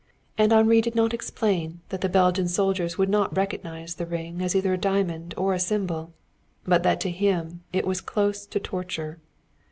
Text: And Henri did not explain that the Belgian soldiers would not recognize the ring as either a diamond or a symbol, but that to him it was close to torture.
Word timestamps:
And 0.35 0.51
Henri 0.51 0.81
did 0.81 0.95
not 0.95 1.13
explain 1.13 1.81
that 1.89 2.01
the 2.01 2.09
Belgian 2.09 2.47
soldiers 2.47 2.97
would 2.97 3.07
not 3.07 3.37
recognize 3.37 3.93
the 3.93 4.07
ring 4.07 4.41
as 4.41 4.55
either 4.55 4.73
a 4.73 4.77
diamond 4.79 5.35
or 5.37 5.53
a 5.53 5.59
symbol, 5.59 6.11
but 6.65 6.81
that 6.81 6.99
to 7.01 7.11
him 7.11 7.61
it 7.71 7.85
was 7.85 8.01
close 8.01 8.47
to 8.47 8.59
torture. 8.59 9.19